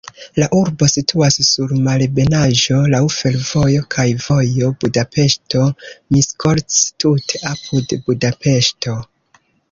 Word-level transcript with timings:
La 0.41 0.45
urbo 0.59 0.85
situas 0.91 1.35
sur 1.47 1.73
malebenaĵo, 1.87 2.77
laŭ 2.93 3.01
fervojo 3.15 3.83
kaj 3.95 4.05
vojo 4.23 4.69
Budapeŝto-Miskolc, 4.83 6.79
tute 7.05 7.43
apud 7.51 7.93
Budapeŝto. 8.09 8.95